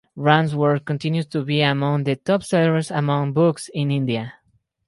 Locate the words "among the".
1.61-2.15